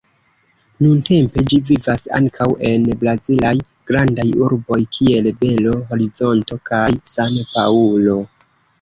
Nuntempe 0.85 1.43
ĝi 1.53 1.59
vivas 1.71 2.05
ankaŭ 2.21 2.47
en 2.71 2.89
brazilaj 3.05 3.53
grandaj 3.93 4.27
urboj, 4.49 4.81
kiel 4.99 5.33
Belo 5.45 5.79
Horizonto 5.93 6.63
kaj 6.75 6.85
San-Paŭlo. 7.17 8.23